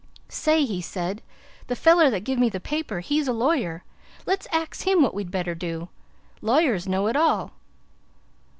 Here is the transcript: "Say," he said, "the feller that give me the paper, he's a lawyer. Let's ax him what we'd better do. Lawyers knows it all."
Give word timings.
"Say," 0.29 0.65
he 0.65 0.81
said, 0.81 1.21
"the 1.67 1.75
feller 1.75 2.09
that 2.09 2.23
give 2.23 2.39
me 2.39 2.49
the 2.49 2.59
paper, 2.59 3.01
he's 3.01 3.27
a 3.27 3.33
lawyer. 3.33 3.83
Let's 4.25 4.47
ax 4.51 4.81
him 4.81 5.03
what 5.03 5.13
we'd 5.13 5.29
better 5.29 5.53
do. 5.53 5.89
Lawyers 6.41 6.87
knows 6.87 7.11
it 7.11 7.15
all." 7.15 7.51